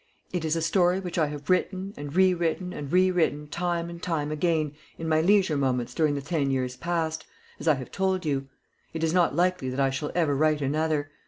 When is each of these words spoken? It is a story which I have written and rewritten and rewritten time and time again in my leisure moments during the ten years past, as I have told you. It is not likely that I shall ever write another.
It 0.33 0.43
is 0.43 0.55
a 0.55 0.63
story 0.63 0.99
which 0.99 1.19
I 1.19 1.27
have 1.27 1.47
written 1.51 1.93
and 1.95 2.15
rewritten 2.15 2.73
and 2.73 2.91
rewritten 2.91 3.45
time 3.49 3.87
and 3.87 4.01
time 4.01 4.31
again 4.31 4.71
in 4.97 5.07
my 5.07 5.21
leisure 5.21 5.55
moments 5.57 5.93
during 5.93 6.15
the 6.15 6.23
ten 6.23 6.49
years 6.49 6.75
past, 6.75 7.23
as 7.59 7.67
I 7.67 7.75
have 7.75 7.91
told 7.91 8.25
you. 8.25 8.47
It 8.95 9.03
is 9.03 9.13
not 9.13 9.35
likely 9.35 9.69
that 9.69 9.79
I 9.79 9.91
shall 9.91 10.11
ever 10.15 10.35
write 10.35 10.59
another. 10.63 11.11